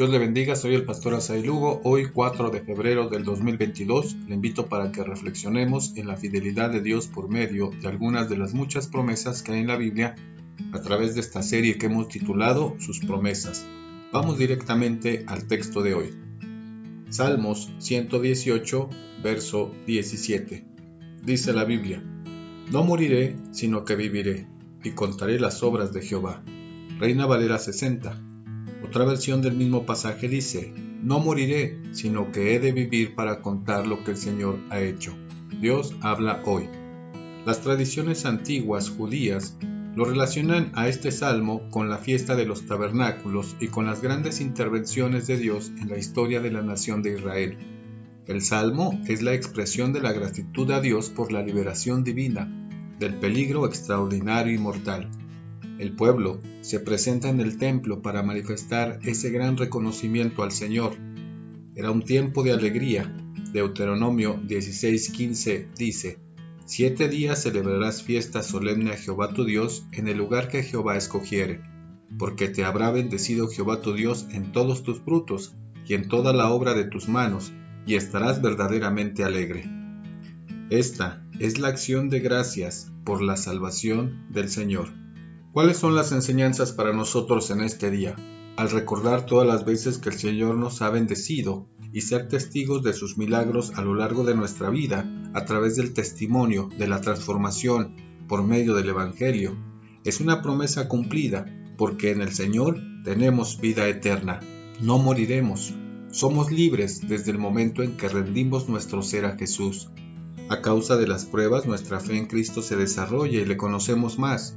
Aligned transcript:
Dios 0.00 0.08
le 0.08 0.18
bendiga, 0.18 0.56
soy 0.56 0.74
el 0.74 0.86
pastor 0.86 1.12
Asai 1.12 1.42
Lugo. 1.42 1.82
Hoy 1.84 2.06
4 2.06 2.48
de 2.48 2.62
febrero 2.62 3.10
del 3.10 3.22
2022 3.22 4.16
le 4.28 4.34
invito 4.34 4.66
para 4.66 4.92
que 4.92 5.04
reflexionemos 5.04 5.94
en 5.94 6.06
la 6.06 6.16
fidelidad 6.16 6.70
de 6.70 6.80
Dios 6.80 7.06
por 7.06 7.28
medio 7.28 7.70
de 7.82 7.86
algunas 7.86 8.30
de 8.30 8.38
las 8.38 8.54
muchas 8.54 8.86
promesas 8.86 9.42
que 9.42 9.52
hay 9.52 9.60
en 9.60 9.66
la 9.66 9.76
Biblia 9.76 10.16
a 10.72 10.80
través 10.80 11.14
de 11.14 11.20
esta 11.20 11.42
serie 11.42 11.76
que 11.76 11.84
hemos 11.84 12.08
titulado 12.08 12.76
Sus 12.78 13.00
promesas. 13.00 13.66
Vamos 14.10 14.38
directamente 14.38 15.24
al 15.26 15.46
texto 15.46 15.82
de 15.82 15.92
hoy. 15.92 16.14
Salmos 17.10 17.70
118, 17.76 18.88
verso 19.22 19.70
17. 19.86 20.64
Dice 21.22 21.52
la 21.52 21.64
Biblia, 21.64 22.02
No 22.70 22.84
moriré, 22.84 23.36
sino 23.50 23.84
que 23.84 23.96
viviré, 23.96 24.46
y 24.82 24.92
contaré 24.92 25.38
las 25.38 25.62
obras 25.62 25.92
de 25.92 26.00
Jehová. 26.00 26.42
Reina 26.98 27.26
Valera 27.26 27.58
60 27.58 28.29
otra 28.84 29.04
versión 29.04 29.42
del 29.42 29.54
mismo 29.54 29.86
pasaje 29.86 30.28
dice, 30.28 30.72
no 31.02 31.18
moriré, 31.18 31.80
sino 31.92 32.30
que 32.32 32.54
he 32.54 32.60
de 32.60 32.72
vivir 32.72 33.14
para 33.14 33.40
contar 33.40 33.86
lo 33.86 34.04
que 34.04 34.12
el 34.12 34.16
Señor 34.16 34.58
ha 34.70 34.80
hecho. 34.80 35.14
Dios 35.60 35.94
habla 36.00 36.42
hoy. 36.44 36.64
Las 37.46 37.60
tradiciones 37.60 38.26
antiguas 38.26 38.90
judías 38.90 39.56
lo 39.94 40.04
relacionan 40.04 40.70
a 40.74 40.88
este 40.88 41.10
salmo 41.10 41.68
con 41.70 41.90
la 41.90 41.98
fiesta 41.98 42.36
de 42.36 42.46
los 42.46 42.66
tabernáculos 42.66 43.56
y 43.60 43.68
con 43.68 43.86
las 43.86 44.00
grandes 44.00 44.40
intervenciones 44.40 45.26
de 45.26 45.36
Dios 45.36 45.72
en 45.80 45.88
la 45.88 45.98
historia 45.98 46.40
de 46.40 46.50
la 46.50 46.62
nación 46.62 47.02
de 47.02 47.14
Israel. 47.16 47.58
El 48.26 48.42
salmo 48.42 49.00
es 49.08 49.22
la 49.22 49.34
expresión 49.34 49.92
de 49.92 50.00
la 50.00 50.12
gratitud 50.12 50.70
a 50.70 50.80
Dios 50.80 51.10
por 51.10 51.32
la 51.32 51.42
liberación 51.42 52.04
divina, 52.04 52.48
del 52.98 53.14
peligro 53.14 53.66
extraordinario 53.66 54.54
y 54.54 54.58
mortal. 54.58 55.10
El 55.80 55.92
pueblo 55.92 56.42
se 56.60 56.78
presenta 56.78 57.30
en 57.30 57.40
el 57.40 57.56
templo 57.56 58.02
para 58.02 58.22
manifestar 58.22 59.00
ese 59.02 59.30
gran 59.30 59.56
reconocimiento 59.56 60.42
al 60.42 60.52
Señor. 60.52 60.98
Era 61.74 61.90
un 61.90 62.02
tiempo 62.04 62.42
de 62.42 62.52
alegría. 62.52 63.10
Deuteronomio 63.54 64.38
16:15 64.46 65.68
dice, 65.78 66.18
Siete 66.66 67.08
días 67.08 67.42
celebrarás 67.42 68.02
fiesta 68.02 68.42
solemne 68.42 68.90
a 68.90 68.98
Jehová 68.98 69.32
tu 69.32 69.46
Dios 69.46 69.86
en 69.92 70.08
el 70.08 70.18
lugar 70.18 70.48
que 70.48 70.62
Jehová 70.62 70.98
escogiere, 70.98 71.62
porque 72.18 72.48
te 72.48 72.62
habrá 72.62 72.90
bendecido 72.90 73.48
Jehová 73.48 73.80
tu 73.80 73.94
Dios 73.94 74.26
en 74.32 74.52
todos 74.52 74.82
tus 74.82 75.00
frutos 75.00 75.54
y 75.86 75.94
en 75.94 76.08
toda 76.08 76.34
la 76.34 76.50
obra 76.50 76.74
de 76.74 76.84
tus 76.84 77.08
manos, 77.08 77.54
y 77.86 77.94
estarás 77.94 78.42
verdaderamente 78.42 79.24
alegre. 79.24 79.64
Esta 80.68 81.26
es 81.38 81.58
la 81.58 81.68
acción 81.68 82.10
de 82.10 82.20
gracias 82.20 82.92
por 83.02 83.22
la 83.22 83.38
salvación 83.38 84.26
del 84.28 84.50
Señor. 84.50 85.00
¿Cuáles 85.52 85.78
son 85.78 85.96
las 85.96 86.12
enseñanzas 86.12 86.70
para 86.70 86.92
nosotros 86.92 87.50
en 87.50 87.60
este 87.62 87.90
día? 87.90 88.14
Al 88.56 88.70
recordar 88.70 89.26
todas 89.26 89.48
las 89.48 89.64
veces 89.64 89.98
que 89.98 90.10
el 90.10 90.14
Señor 90.14 90.54
nos 90.54 90.80
ha 90.80 90.90
bendecido 90.90 91.66
y 91.92 92.02
ser 92.02 92.28
testigos 92.28 92.84
de 92.84 92.92
sus 92.92 93.18
milagros 93.18 93.72
a 93.74 93.82
lo 93.82 93.96
largo 93.96 94.22
de 94.22 94.36
nuestra 94.36 94.70
vida 94.70 95.12
a 95.34 95.44
través 95.46 95.74
del 95.74 95.92
testimonio 95.92 96.68
de 96.78 96.86
la 96.86 97.00
transformación 97.00 97.96
por 98.28 98.44
medio 98.44 98.76
del 98.76 98.90
Evangelio, 98.90 99.56
es 100.04 100.20
una 100.20 100.40
promesa 100.40 100.86
cumplida 100.86 101.46
porque 101.76 102.12
en 102.12 102.20
el 102.20 102.32
Señor 102.32 102.78
tenemos 103.02 103.60
vida 103.60 103.88
eterna. 103.88 104.38
No 104.80 104.98
moriremos. 104.98 105.74
Somos 106.12 106.52
libres 106.52 107.08
desde 107.08 107.32
el 107.32 107.38
momento 107.38 107.82
en 107.82 107.96
que 107.96 108.08
rendimos 108.08 108.68
nuestro 108.68 109.02
ser 109.02 109.24
a 109.24 109.36
Jesús. 109.36 109.90
A 110.48 110.62
causa 110.62 110.96
de 110.96 111.08
las 111.08 111.24
pruebas, 111.24 111.66
nuestra 111.66 111.98
fe 111.98 112.18
en 112.18 112.26
Cristo 112.26 112.62
se 112.62 112.76
desarrolla 112.76 113.40
y 113.40 113.44
le 113.44 113.56
conocemos 113.56 114.16
más 114.16 114.56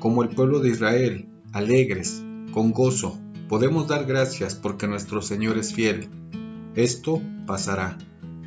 como 0.00 0.22
el 0.22 0.30
pueblo 0.30 0.60
de 0.60 0.70
Israel, 0.70 1.28
alegres, 1.52 2.24
con 2.52 2.72
gozo, 2.72 3.20
podemos 3.48 3.86
dar 3.86 4.06
gracias 4.06 4.54
porque 4.54 4.88
nuestro 4.88 5.20
Señor 5.22 5.58
es 5.58 5.74
fiel. 5.74 6.08
Esto 6.74 7.22
pasará, 7.46 7.98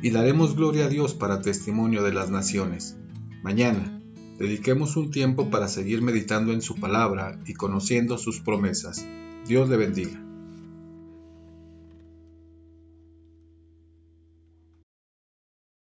y 0.02 0.10
daremos 0.10 0.56
gloria 0.56 0.86
a 0.86 0.88
Dios 0.88 1.14
para 1.14 1.40
testimonio 1.40 2.02
de 2.02 2.12
las 2.12 2.28
naciones. 2.28 2.98
Mañana, 3.42 4.02
dediquemos 4.38 4.96
un 4.96 5.10
tiempo 5.10 5.48
para 5.48 5.68
seguir 5.68 6.02
meditando 6.02 6.52
en 6.52 6.60
su 6.60 6.74
palabra 6.74 7.38
y 7.46 7.54
conociendo 7.54 8.18
sus 8.18 8.40
promesas. 8.40 9.06
Dios 9.46 9.68
le 9.68 9.76
bendiga. 9.76 10.20